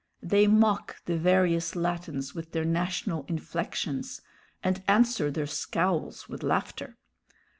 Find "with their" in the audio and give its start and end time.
2.33-2.65